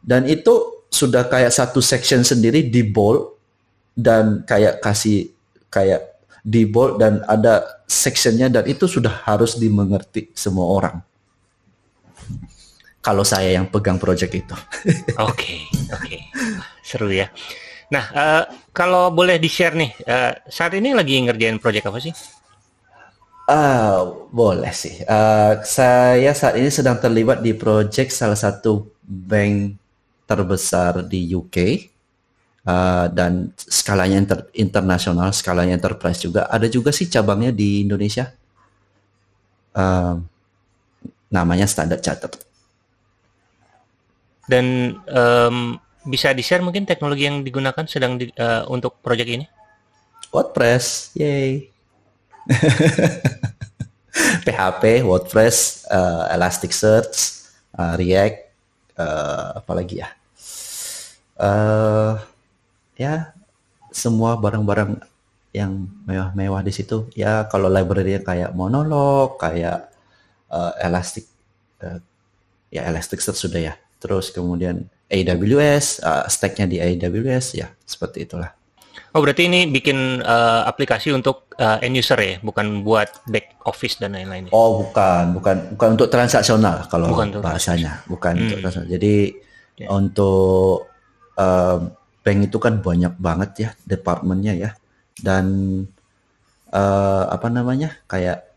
[0.03, 3.39] Dan itu sudah kayak satu section sendiri di bold
[3.93, 5.31] dan kayak kasih
[5.69, 10.97] kayak di bold dan ada sectionnya dan itu sudah harus dimengerti semua orang.
[13.03, 14.55] Kalau saya yang pegang project itu.
[15.19, 16.19] Oke, oke, okay,
[16.83, 17.27] seru ya.
[17.93, 22.13] Nah, uh, kalau boleh di share nih, uh, saat ini lagi ngerjain project apa sih?
[23.45, 25.05] Uh, boleh sih.
[25.05, 29.77] Uh, saya saat ini sedang terlibat di project salah satu bank
[30.25, 31.57] terbesar di UK
[32.65, 36.49] uh, dan skalanya inter internasional, skalanya enterprise juga.
[36.49, 38.33] Ada juga sih cabangnya di Indonesia.
[39.75, 40.17] Uh,
[41.29, 42.41] namanya Standard Chartered.
[44.49, 49.45] Dan um, bisa di-share mungkin teknologi yang digunakan sedang di, uh, untuk proyek ini?
[50.31, 51.69] WordPress, yay.
[54.45, 57.47] PHP, WordPress, uh, Elasticsearch,
[57.79, 58.53] uh, React,
[58.97, 60.09] uh, apalagi ya
[61.39, 62.19] uh,
[62.97, 63.33] ya
[63.93, 65.01] semua barang-barang
[65.53, 69.93] yang mewah-mewah di situ ya kalau library kayak monolog kayak
[70.49, 71.29] uh, elastic
[71.85, 72.01] uh,
[72.73, 78.51] ya elasticsearch sudah ya terus kemudian AWS uh, stacknya di AWS ya seperti itulah
[79.13, 84.01] Oh berarti ini bikin uh, aplikasi untuk uh, end user ya, bukan buat back office
[84.01, 84.49] dan lain-lain.
[84.49, 84.51] Ya?
[84.57, 88.41] Oh bukan, bukan, bukan untuk transaksional kalau bukan bahasanya, bukan hmm.
[88.41, 88.89] untuk transaksional.
[88.89, 89.15] Jadi
[89.77, 89.89] yeah.
[89.93, 90.89] untuk
[91.37, 91.77] uh,
[92.25, 94.69] bank itu kan banyak banget ya departemennya ya,
[95.21, 95.45] dan
[96.73, 98.49] uh, apa namanya kayak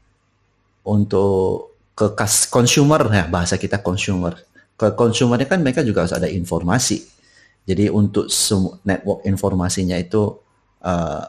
[0.88, 2.16] untuk ke
[2.48, 4.40] consumer ya bahasa kita consumer.
[4.77, 7.03] Ke consumernya kan mereka juga harus ada informasi.
[7.67, 8.31] Jadi untuk
[8.87, 10.23] network informasinya itu
[10.87, 11.25] uh,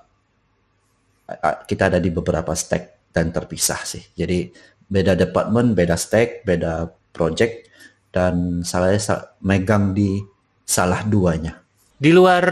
[1.66, 4.04] kita ada di beberapa stack dan terpisah sih.
[4.14, 4.52] Jadi
[4.88, 7.68] beda department, beda stack, beda project
[8.14, 8.96] dan saya
[9.44, 10.22] megang di
[10.64, 11.60] salah duanya.
[11.98, 12.46] Di luar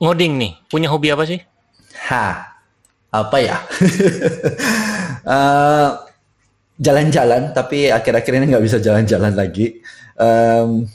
[0.00, 1.36] ngoding nih, punya hobi apa sih?
[2.08, 2.26] Ha,
[3.12, 3.60] apa ya?
[5.28, 5.88] uh,
[6.84, 9.80] jalan-jalan, tapi akhir-akhir ini nggak bisa jalan-jalan lagi.
[10.16, 10.88] Um,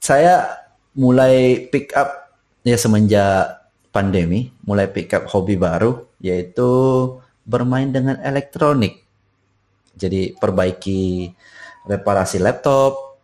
[0.00, 0.64] saya
[0.96, 2.34] mulai pick up
[2.64, 3.60] ya semenjak
[3.92, 6.68] pandemi, mulai pick up hobi baru, yaitu
[7.44, 9.04] bermain dengan elektronik.
[9.96, 11.32] Jadi perbaiki
[11.84, 13.20] reparasi laptop.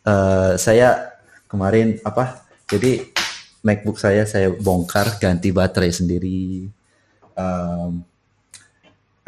[0.00, 2.46] Uh, saya kemarin apa?
[2.70, 3.12] Jadi
[3.60, 6.64] MacBook saya saya bongkar, ganti baterai sendiri.
[7.36, 8.00] Um,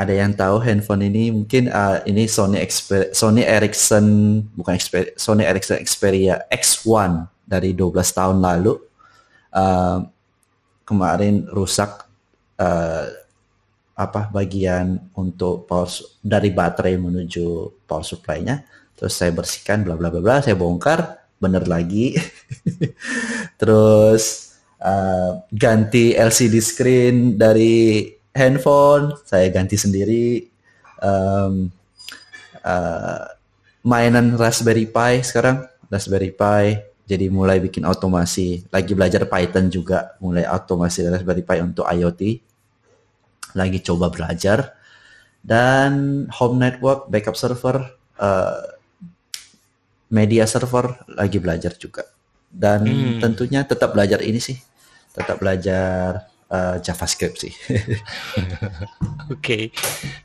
[0.02, 1.30] ada yang tahu handphone ini?
[1.30, 4.06] Mungkin uh, ini Sony Xper Sony Ericsson
[4.58, 8.74] bukan Xperia, Sony Ericsson Xperia X1 dari 12 tahun lalu.
[9.52, 10.08] Uh,
[10.82, 12.04] kemarin rusak
[12.58, 13.06] uh,
[13.92, 15.88] apa bagian untuk power
[16.18, 18.66] dari baterai menuju power supply-nya.
[18.98, 22.18] Terus saya bersihkan bla bla bla bla saya bongkar bener lagi.
[23.60, 30.48] Terus uh, ganti LCD screen dari handphone saya ganti sendiri
[31.00, 31.68] um,
[32.64, 33.24] uh,
[33.84, 35.68] mainan Raspberry Pi sekarang.
[35.92, 41.84] Raspberry Pi jadi mulai bikin otomasi lagi belajar Python juga mulai otomasi Raspberry Pi untuk
[41.84, 42.22] IoT
[43.52, 44.78] lagi coba belajar.
[45.42, 47.82] Dan home network backup server
[48.22, 48.62] uh,
[50.08, 52.06] media server lagi belajar juga.
[52.46, 53.18] Dan hmm.
[53.18, 54.54] tentunya tetap belajar ini sih.
[55.12, 57.52] Tetap belajar uh, JavaScript sih.
[57.72, 59.40] Oke.
[59.40, 59.64] okay.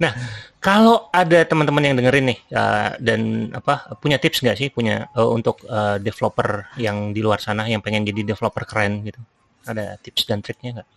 [0.04, 0.12] Nah,
[0.60, 5.32] kalau ada teman-teman yang dengerin nih uh, dan apa punya tips nggak sih punya uh,
[5.32, 9.24] untuk uh, developer yang di luar sana yang pengen jadi developer keren gitu?
[9.63, 10.90] Ada tips dan triknya nggak?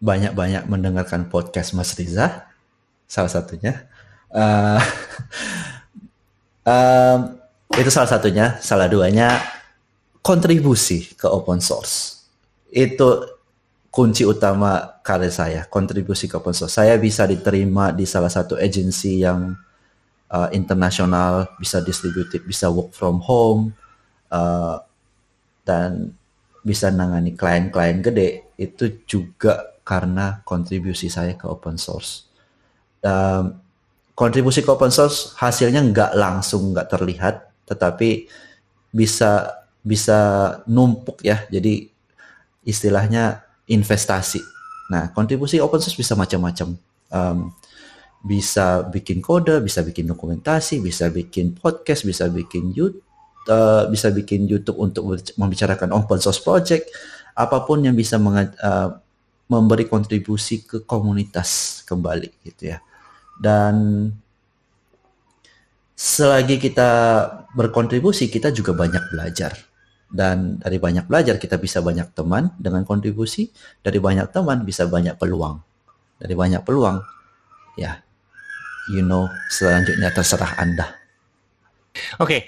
[0.00, 2.48] Banyak-banyak mendengarkan podcast Mas Riza,
[3.04, 3.84] salah satunya.
[4.36, 4.82] Uh,
[6.66, 7.38] um,
[7.78, 9.38] itu salah satunya, salah duanya
[10.20, 12.26] kontribusi ke open source.
[12.68, 13.35] Itu
[13.96, 16.76] kunci utama karir saya, kontribusi ke open source.
[16.76, 19.56] Saya bisa diterima di salah satu agensi yang
[20.28, 23.72] uh, internasional, bisa distributif, bisa work from home,
[24.28, 24.84] uh,
[25.64, 26.12] dan
[26.60, 28.52] bisa nangani klien-klien gede.
[28.60, 32.28] Itu juga karena kontribusi saya ke open source.
[33.00, 33.56] Um,
[34.12, 38.28] kontribusi ke open source hasilnya nggak langsung nggak terlihat, tetapi
[38.92, 40.18] bisa bisa
[40.68, 41.48] numpuk ya.
[41.48, 41.88] Jadi
[42.68, 44.40] istilahnya investasi.
[44.90, 46.78] Nah, kontribusi open source bisa macam-macam.
[47.10, 47.50] Um,
[48.26, 53.06] bisa bikin kode, bisa bikin dokumentasi, bisa bikin podcast, bisa bikin YouTube,
[53.46, 55.06] uh, bisa bikin YouTube untuk
[55.38, 56.90] membicarakan open source project,
[57.38, 58.98] apa pun yang bisa uh,
[59.46, 62.78] memberi kontribusi ke komunitas kembali gitu ya.
[63.38, 64.08] Dan
[65.94, 66.90] selagi kita
[67.54, 69.54] berkontribusi, kita juga banyak belajar
[70.16, 73.52] dan dari banyak belajar kita bisa banyak teman dengan kontribusi
[73.84, 75.60] dari banyak teman bisa banyak peluang
[76.16, 77.04] dari banyak peluang
[77.76, 78.00] ya
[78.88, 80.96] you know selanjutnya terserah anda
[82.16, 82.40] oke okay.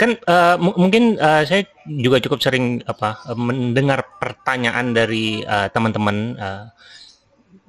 [0.00, 6.64] kan uh, mungkin uh, saya juga cukup sering apa mendengar pertanyaan dari uh, teman-teman uh,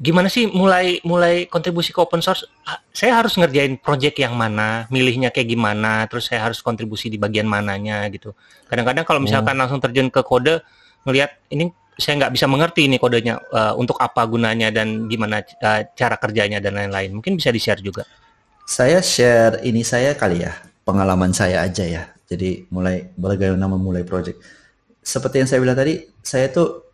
[0.01, 2.49] gimana sih mulai mulai kontribusi ke open source?
[2.89, 7.45] Saya harus ngerjain project yang mana, milihnya kayak gimana, terus saya harus kontribusi di bagian
[7.45, 8.33] mananya gitu.
[8.65, 9.61] Kadang-kadang kalau misalkan hmm.
[9.61, 10.65] langsung terjun ke kode,
[11.05, 11.69] melihat ini
[12.01, 16.57] saya nggak bisa mengerti ini kodenya uh, untuk apa gunanya dan gimana uh, cara kerjanya
[16.57, 17.13] dan lain-lain.
[17.13, 18.01] Mungkin bisa di-share juga.
[18.65, 22.03] Saya share ini saya kali ya, pengalaman saya aja ya.
[22.25, 24.41] Jadi mulai bagaimana memulai project.
[25.03, 26.89] Seperti yang saya bilang tadi, saya tuh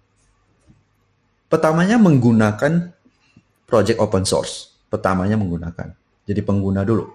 [1.48, 2.97] pertamanya menggunakan
[3.68, 4.72] project open source.
[4.88, 5.92] Pertamanya menggunakan.
[6.24, 7.12] Jadi pengguna dulu.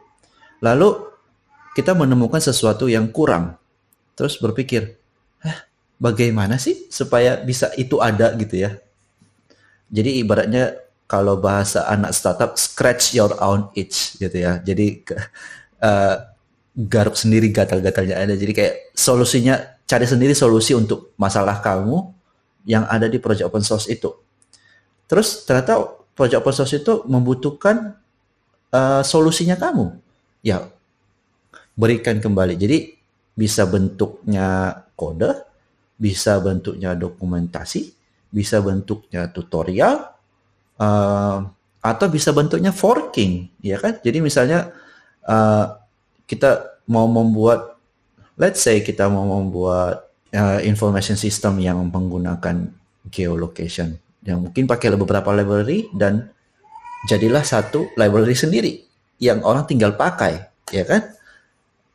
[0.60, 0.88] Lalu
[1.72, 3.56] kita menemukan sesuatu yang kurang.
[4.12, 4.92] Terus berpikir,
[5.40, 5.56] eh,
[5.96, 8.76] bagaimana sih supaya bisa itu ada gitu ya.
[9.88, 10.76] Jadi ibaratnya
[11.08, 14.60] kalau bahasa anak startup, scratch your own itch gitu ya.
[14.64, 15.04] Jadi
[15.84, 16.16] uh,
[16.72, 18.32] garuk sendiri gatal-gatalnya ada.
[18.32, 22.08] Jadi kayak solusinya, cari sendiri solusi untuk masalah kamu
[22.64, 24.08] yang ada di project open source itu.
[25.04, 27.96] Terus ternyata project open source itu membutuhkan
[28.72, 29.96] uh, solusinya kamu.
[30.42, 30.68] Ya,
[31.78, 32.58] berikan kembali.
[32.58, 32.98] Jadi
[33.32, 35.32] bisa bentuknya kode,
[35.96, 37.92] bisa bentuknya dokumentasi,
[38.28, 40.12] bisa bentuknya tutorial,
[40.76, 41.46] uh,
[41.82, 43.98] atau bisa bentuknya forking, ya kan?
[44.02, 44.70] Jadi misalnya
[45.26, 45.78] uh,
[46.28, 47.78] kita mau membuat,
[48.38, 52.70] let's say kita mau membuat uh, information system yang menggunakan
[53.10, 56.30] geolocation yang mungkin pakai beberapa library dan
[57.10, 58.86] jadilah satu library sendiri
[59.18, 61.02] yang orang tinggal pakai, ya kan?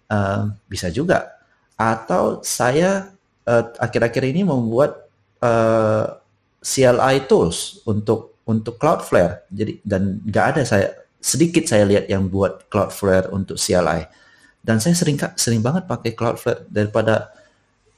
[0.08, 1.36] Uh, bisa juga.
[1.76, 3.12] Atau saya
[3.48, 5.08] uh, akhir-akhir uh, ini membuat
[5.44, 6.20] uh,
[6.64, 9.48] CLI tools untuk untuk Cloudflare.
[9.52, 10.88] Jadi dan nggak ada saya
[11.20, 14.08] sedikit saya lihat yang buat Cloudflare untuk CLI.
[14.64, 17.32] Dan saya sering sering banget pakai Cloudflare daripada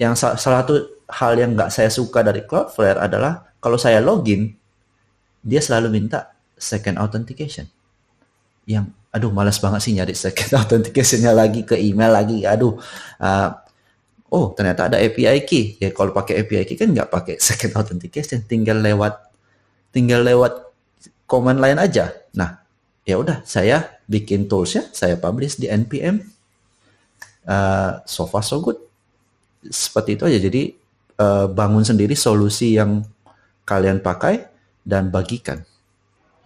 [0.02, 4.56] yang salah satu hal yang nggak saya suka dari Cloudflare adalah kalau saya login
[5.44, 7.68] dia selalu minta second authentication.
[8.68, 12.44] Yang aduh malas banget sih nyari second authenticationnya lagi ke email lagi.
[12.44, 12.76] Aduh.
[13.20, 13.50] Uh,
[14.32, 15.80] oh ternyata ada API key.
[15.80, 19.16] Ya kalau pakai API key kan nggak pakai second authentication, tinggal lewat
[19.90, 20.70] tinggal lewat
[21.26, 22.14] command lain aja.
[22.34, 22.62] Nah,
[23.06, 26.22] ya udah saya bikin toolsnya, saya publish di npm.
[27.50, 28.78] Uh, so far so good.
[29.66, 30.38] Seperti itu aja.
[30.38, 30.78] Jadi
[31.18, 33.02] uh, bangun sendiri solusi yang
[33.70, 34.50] kalian pakai
[34.82, 35.62] dan bagikan.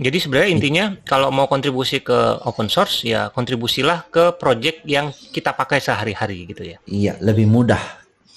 [0.03, 5.55] Jadi sebenarnya intinya kalau mau kontribusi ke open source ya kontribusilah ke project yang kita
[5.55, 6.77] pakai sehari-hari gitu ya.
[6.83, 7.79] Iya, lebih mudah.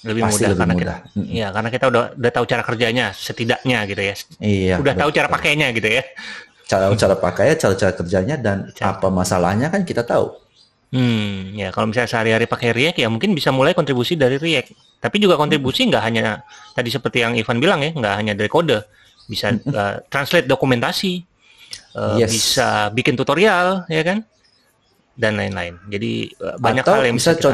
[0.05, 0.97] Lebih Pasti mudah lebih karena mudah.
[1.11, 4.15] kita Iya, karena kita udah udah tahu cara kerjanya setidaknya gitu ya.
[4.39, 4.75] Iya.
[4.79, 5.01] Udah betul.
[5.03, 6.03] tahu cara pakainya gitu ya.
[6.67, 8.95] Cara cara pakainya, cara-cara kerjanya dan cara.
[8.95, 10.46] apa masalahnya kan kita tahu.
[10.87, 14.71] Hmm, ya kalau misalnya sehari-hari pakai React ya mungkin bisa mulai kontribusi dari React.
[15.03, 18.87] Tapi juga kontribusi nggak hanya tadi seperti yang Ivan bilang ya, nggak hanya dari kode,
[19.27, 21.27] bisa uh, translate dokumentasi,
[21.99, 22.31] uh, yes.
[22.31, 24.23] bisa bikin tutorial ya kan?
[25.19, 25.75] Dan lain-lain.
[25.91, 27.51] Jadi uh, banyak Atau hal yang bisa, bisa kita...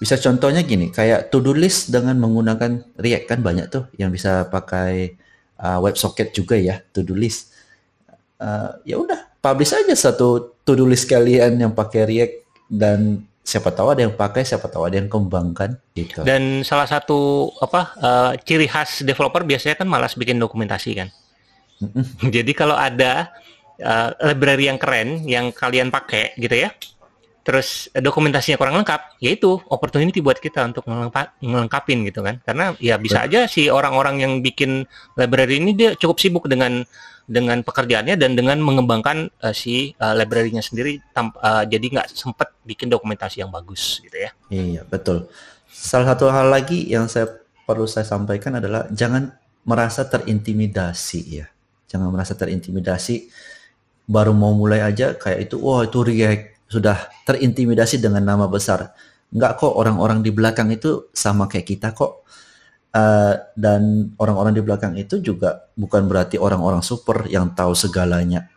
[0.00, 4.48] bisa contohnya gini kayak to do list dengan menggunakan React kan banyak tuh yang bisa
[4.48, 5.12] pakai
[5.60, 7.52] uh, WebSocket juga ya to do list.
[8.40, 12.34] Uh, ya udah publish aja satu to do list kalian yang pakai React
[12.70, 16.22] dan siapa tahu ada yang pakai, siapa tahu ada yang kembangkan gitu.
[16.22, 21.08] Dan salah satu apa uh, ciri khas developer biasanya kan malas bikin dokumentasi kan.
[22.36, 23.32] Jadi kalau ada
[23.82, 26.70] uh, library yang keren yang kalian pakai gitu ya,
[27.40, 30.84] terus dokumentasinya kurang lengkap, yaitu opportunity buat kita untuk
[31.40, 32.38] melengkapin gitu kan.
[32.44, 34.84] Karena ya bisa aja si orang-orang yang bikin
[35.16, 36.84] library ini dia cukup sibuk dengan
[37.30, 42.90] dengan pekerjaannya dan dengan mengembangkan uh, si uh, library-nya sendiri uh, jadi nggak sempat bikin
[42.90, 44.30] dokumentasi yang bagus gitu ya.
[44.50, 45.30] Iya, betul.
[45.70, 47.30] Salah satu hal lagi yang saya
[47.62, 49.30] perlu saya sampaikan adalah jangan
[49.62, 51.46] merasa terintimidasi ya
[51.90, 53.26] jangan merasa terintimidasi
[54.06, 58.94] baru mau mulai aja kayak itu wah itu React sudah terintimidasi dengan nama besar
[59.30, 62.26] Enggak kok orang-orang di belakang itu sama kayak kita kok
[62.94, 68.50] uh, dan orang-orang di belakang itu juga bukan berarti orang-orang super yang tahu segalanya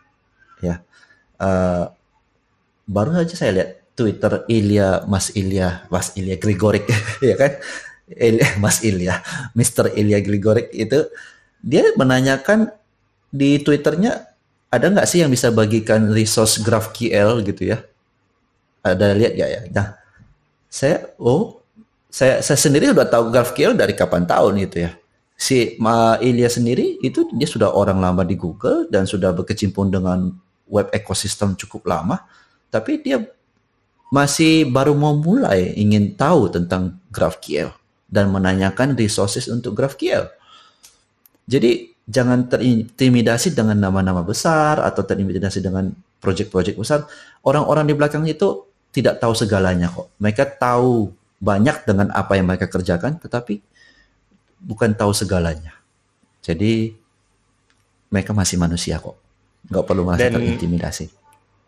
[0.58, 0.82] ya
[1.38, 1.90] uh,
[2.90, 6.90] baru saja saya lihat Twitter Ilya Mas Ilya Mas Ilya Grigorik
[7.22, 7.54] ya kan
[8.10, 9.14] Ilya, Mas Ilya
[9.54, 9.94] Mr.
[9.94, 11.06] Ilya Grigorik itu
[11.62, 12.68] dia menanyakan
[13.30, 14.34] di Twitternya
[14.68, 17.78] ada nggak sih yang bisa bagikan resource GraphQL gitu ya?
[18.84, 19.60] Ada lihat ya ya?
[19.72, 19.96] Nah,
[20.68, 21.64] saya oh
[22.12, 24.92] saya saya sendiri udah tahu GraphQL dari kapan tahun itu ya.
[25.34, 30.30] Si Ma Ilya sendiri itu dia sudah orang lama di Google dan sudah berkecimpung dengan
[30.68, 32.22] web ekosistem cukup lama,
[32.70, 33.24] tapi dia
[34.14, 37.74] masih baru mau mulai ingin tahu tentang GraphQL
[38.06, 40.30] dan menanyakan resources untuk GraphQL.
[41.50, 45.90] Jadi jangan terintimidasi dengan nama-nama besar atau terintimidasi dengan
[46.22, 47.08] proyek-proyek besar.
[47.42, 50.06] Orang-orang di belakang itu tidak tahu segalanya kok.
[50.22, 51.10] Mereka tahu
[51.42, 53.58] banyak dengan apa yang mereka kerjakan, tetapi
[54.62, 55.74] bukan tahu segalanya.
[56.40, 56.94] Jadi
[58.14, 59.18] mereka masih manusia kok.
[59.66, 61.10] Nggak perlu merasa Dan, terintimidasi.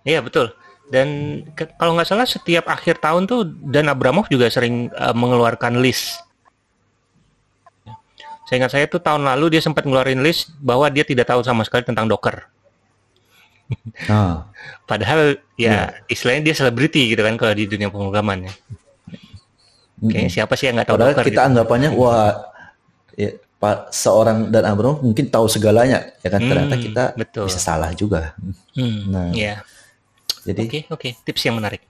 [0.06, 0.54] Iya betul.
[0.86, 3.42] Dan ke, kalau nggak salah setiap akhir tahun tuh
[3.74, 6.22] Dan Abramov juga sering uh, mengeluarkan list
[8.46, 11.66] saya ingat saya tuh tahun lalu dia sempat ngeluarin list bahwa dia tidak tahu sama
[11.66, 12.46] sekali tentang Docker.
[14.06, 14.46] Ah.
[14.84, 18.52] Padahal ya, ya istilahnya dia selebriti gitu kan kalau di dunia pemrograman ya.
[19.96, 21.24] Kayaknya siapa sih yang nggak tahu Padahal Docker?
[21.24, 21.48] Kita gitu.
[21.48, 22.30] anggapannya wah
[23.16, 27.48] ya, Pak seorang dan Abram mungkin tahu segalanya ya kan hmm, ternyata kita betul.
[27.48, 28.36] bisa salah juga.
[28.76, 29.64] Hmm, nah, ya.
[30.44, 31.12] Jadi oke okay, oke okay.
[31.24, 31.80] tips yang menarik.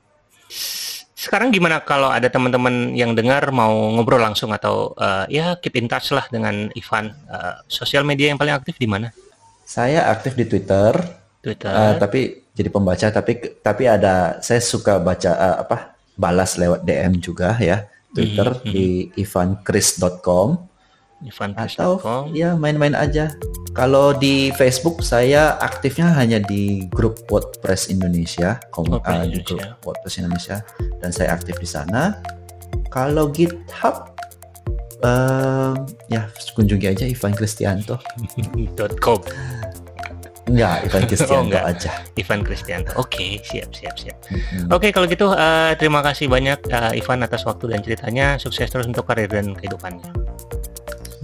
[1.16, 5.90] Sekarang gimana kalau ada teman-teman yang dengar mau ngobrol langsung atau uh, ya keep in
[5.90, 7.10] touch lah dengan Ivan?
[7.26, 9.10] Uh, sosial media yang paling aktif di mana?
[9.66, 10.94] Saya aktif di Twitter.
[11.46, 11.70] Twitter.
[11.70, 17.22] Uh, tapi jadi pembaca tapi tapi ada saya suka baca uh, apa balas lewat DM
[17.22, 18.72] juga ya Twitter mm -hmm.
[18.74, 20.66] di ivankris.com
[21.56, 21.96] atau
[22.36, 23.32] ya main-main aja.
[23.72, 29.80] Kalau di Facebook saya aktifnya hanya di grup WordPress Indonesia, kom okay, uh, di grup
[29.80, 30.60] WordPress Indonesia
[31.00, 32.20] dan saya aktif di sana.
[32.92, 34.12] Kalau GitHub
[35.04, 35.72] uh,
[36.12, 37.32] ya kunjungi aja Ivan
[39.04, 39.20] .com.
[40.46, 41.64] Enggak, Ivan Kristianto oh, enggak.
[41.66, 41.90] aja.
[42.14, 42.90] Ivan Kristianto.
[42.94, 44.16] Oke, okay, siap, siap, siap.
[44.30, 44.70] Mm-hmm.
[44.70, 48.38] Oke, okay, kalau gitu uh, terima kasih banyak uh, Ivan atas waktu dan ceritanya.
[48.38, 50.06] Sukses terus untuk karir dan kehidupannya.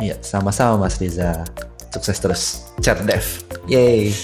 [0.02, 1.46] Iya, sama-sama Mas Riza.
[1.94, 2.42] Sukses terus.
[2.82, 3.22] Chat Dev.
[3.70, 4.10] Yay.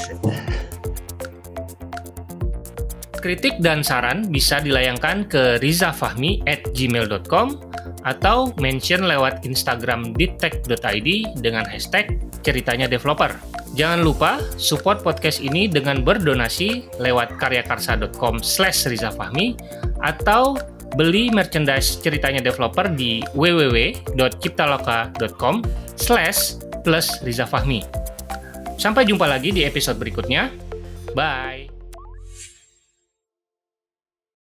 [3.19, 7.59] Kritik dan saran bisa dilayangkan ke rizafahmi at gmail.com
[8.07, 11.09] atau mention lewat Instagram ditek.id
[11.43, 13.35] dengan hashtag ceritanya developer.
[13.79, 19.55] Jangan lupa support podcast ini dengan berdonasi lewat karyakarsa.com slash rizafahmi
[20.03, 20.59] atau
[20.99, 25.63] beli merchandise ceritanya developer di www.ciptaloka.com
[25.95, 27.87] slash plus rizafahmi.
[28.83, 30.51] Sampai jumpa lagi di episode berikutnya.
[31.15, 31.78] Bye!